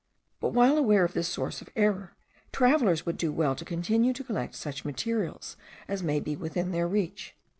But, 0.39 0.53
while 0.53 0.79
aware 0.79 1.05
of 1.05 1.13
this 1.13 1.27
source 1.27 1.61
of 1.61 1.69
error, 1.75 2.15
travellers 2.51 3.05
would 3.05 3.17
do 3.17 3.31
well 3.31 3.53
to 3.53 3.63
continue 3.63 4.13
to 4.13 4.23
collect 4.23 4.55
such 4.55 4.83
materials 4.83 5.57
as 5.87 6.01
may 6.01 6.19
be 6.19 6.35
within 6.35 6.71
their 6.71 6.87
reach. 6.87 7.35